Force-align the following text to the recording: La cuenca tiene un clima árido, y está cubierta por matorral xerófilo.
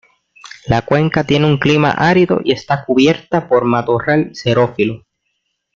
La 0.65 0.81
cuenca 0.81 1.23
tiene 1.25 1.45
un 1.45 1.59
clima 1.59 1.91
árido, 1.91 2.39
y 2.43 2.53
está 2.53 2.83
cubierta 2.85 3.47
por 3.47 3.65
matorral 3.65 4.31
xerófilo. 4.33 5.03